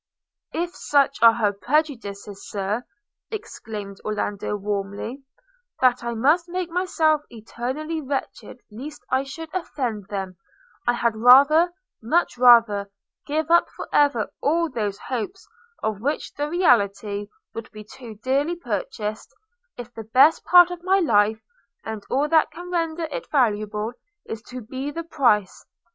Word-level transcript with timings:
'If 0.51 0.75
such 0.75 1.21
are 1.21 1.33
her 1.35 1.53
prejudices, 1.53 2.49
Sir' 2.49 2.85
exclaimed 3.29 4.01
Orlando 4.03 4.55
warmly, 4.55 5.21
'that 5.79 6.03
I 6.03 6.15
must 6.15 6.49
make 6.49 6.71
myself 6.71 7.21
eternally 7.29 8.01
wretched 8.01 8.61
lest 8.71 9.03
I 9.11 9.23
should 9.23 9.53
offend 9.53 10.07
them, 10.07 10.37
I 10.87 10.93
had 10.93 11.15
rather, 11.15 11.71
much 12.01 12.35
rather, 12.39 12.89
give 13.27 13.51
up 13.51 13.69
for 13.69 13.87
ever 13.93 14.31
all 14.41 14.71
those 14.71 14.97
hopes, 14.97 15.47
of 15.83 16.01
which 16.01 16.33
the 16.33 16.49
reality 16.49 17.27
would 17.53 17.69
be 17.69 17.83
too 17.83 18.15
dearly 18.23 18.55
purchased, 18.55 19.31
if 19.77 19.93
the 19.93 20.03
best 20.05 20.43
part 20.45 20.71
of 20.71 20.83
my 20.83 20.97
life, 20.97 21.43
and 21.83 22.03
all 22.09 22.27
that 22.27 22.49
can 22.49 22.71
render 22.71 23.03
it 23.11 23.29
valuable, 23.29 23.93
is 24.25 24.41
to 24.49 24.61
be 24.61 24.89
the 24.89 25.03
price. 25.03 25.63